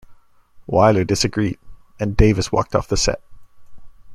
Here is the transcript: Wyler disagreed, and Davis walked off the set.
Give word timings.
Wyler 0.67 1.03
disagreed, 1.05 1.59
and 1.99 2.17
Davis 2.17 2.51
walked 2.51 2.73
off 2.75 2.87
the 2.87 2.97
set. 2.97 3.21